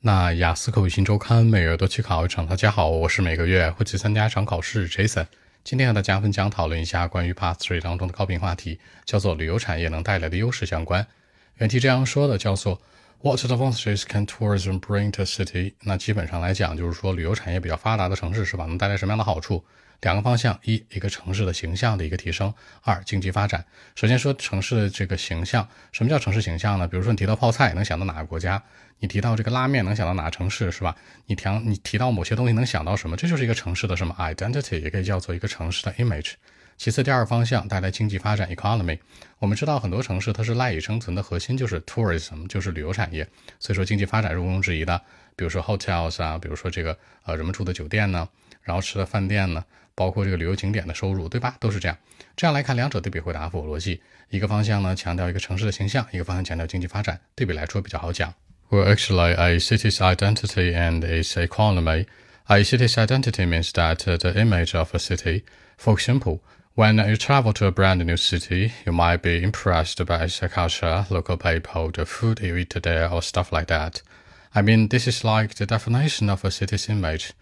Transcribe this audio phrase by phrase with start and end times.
[0.00, 2.46] 那雅思口语新周刊每月都去考一场。
[2.46, 5.26] 大家好，我是每个月会去参加一场考试 Jason。
[5.64, 11.06] 今天和大家分享讨论一下关于 Part Three 当中的高频话题，叫做旅游产业能带来的优势相关。
[11.56, 12.80] 原题这样说的，叫做
[13.22, 15.72] What advantages can tourism bring to a city？
[15.80, 19.64] 那基本上来讲，就是说旅游产业比较发达的城市是吧，能带来什么样的好处？
[20.02, 23.64] 两个方向：一，一个城市的形象的一个提升；二，经济发展。
[23.94, 26.86] 首先说城市的这个形象，什么叫城市形象呢？
[26.86, 28.62] 比如说你提到泡菜，能想到哪个国家？
[28.98, 30.94] 你提到这个拉面，能想到哪个城市，是吧？
[31.24, 33.16] 你提你提到某些东西，能想到什么？
[33.16, 36.34] 这就是一个城市的什么 identity，也可以叫做一个城市的 image。
[36.76, 38.98] 其次，第二方向带来经济发展 economy。
[39.38, 43.26] 我们知道很多城市它是赖以生存的核心就是 tourism，就是旅游产业，
[43.58, 45.00] 所以说经济发展是毋庸置疑的。
[45.34, 48.28] 比如说 hotels 啊，比如说这个呃人们住的酒店呢，
[48.62, 49.64] 然后吃的饭店呢。
[49.98, 51.56] 包括这个旅游景点的收入，对吧？
[51.58, 51.96] 都是这样。
[52.36, 54.02] 这样来看，两者对比回答符合逻辑。
[54.28, 57.18] 一个方向呢，强调一个城市的形象；一个方向强调经济发展。
[57.34, 58.34] 对比来说比较好讲。
[58.68, 62.04] Well, actually, a city's identity and its economy.
[62.44, 65.44] A city's identity means that the image of a city.
[65.78, 66.40] For example,
[66.76, 71.06] when you travel to a brand new city, you might be impressed by its culture,
[71.08, 74.02] local people, the food you eat there, or stuff like that.
[74.54, 77.32] I mean, this is like the definition of a city's image.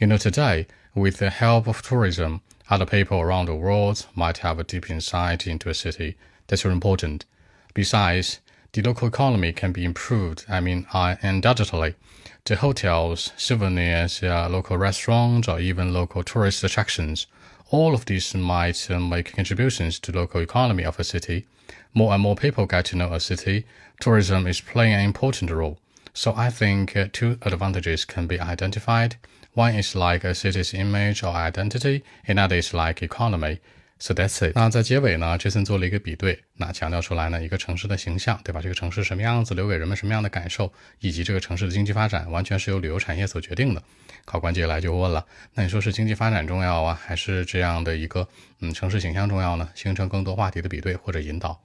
[0.00, 4.58] You know, today, with the help of tourism, other people around the world might have
[4.58, 6.16] a deep insight into a city.
[6.48, 7.26] That's important.
[7.74, 8.40] Besides,
[8.72, 10.44] the local economy can be improved.
[10.48, 11.94] I mean, uh, undoubtedly,
[12.44, 17.26] the hotels, souvenirs, uh, local restaurants, or even local tourist attractions,
[17.70, 21.46] all of these might uh, make contributions to local economy of a city.
[21.94, 23.66] More and more people get to know a city.
[24.00, 25.78] Tourism is playing an important role.
[26.12, 29.16] So I think uh, two advantages can be identified.
[29.54, 33.60] One is like a city's image or identity, another is like economy.
[34.02, 34.52] So that's it.
[34.54, 38.62] 那在结尾呢，Jason 做了一个比对，那强调出来呢一个城市的形象，对吧？
[38.62, 43.82] 这个城市什么样子，留给人们什么样的感受，以及这个城市的经济发展，完全是由旅游产业所决定的。
[44.24, 48.26] 考官接下来就问了，那你说是经济发展重要啊，还是这样的一个
[48.60, 49.68] 嗯城市形象重要呢？
[49.74, 51.60] 形成更多话题的比对或者引导。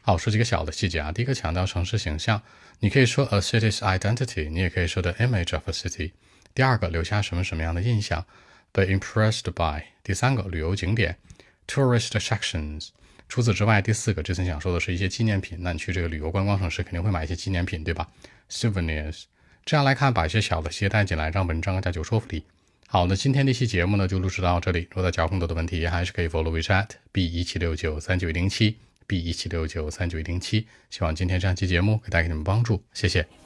[0.00, 1.12] 好，说几个小的细节啊。
[1.12, 2.42] 第一个强调城市形象，
[2.80, 6.10] 你可以说 a city's identity，你也可以说 the image of a city。
[6.52, 8.24] 第二个留下什么什么样的印象
[8.72, 9.84] ？Be impressed by。
[10.02, 11.16] 第三个旅游景点
[11.66, 12.88] ，tourist attractions。
[13.28, 15.58] 除此之外，第四个这次想说的是一些纪念品。
[15.60, 18.06] 那你去这个旅游观光城市，肯定会买一些纪念品，对吧
[18.48, 19.24] ？Souvenirs。
[19.64, 22.44] 这样来看，把一些小的细节带进来，让文章更加有说服力。
[22.86, 24.86] 好，那今天这期节目呢，就录制到这里。
[24.90, 28.76] 如果大家有更多的问题，还是可以 follow WeChat B 一七六九三九一零七
[29.08, 30.68] B 一七六九三九一零七。
[30.88, 33.45] 希望今天这样期节目可以带给你们帮助，谢谢。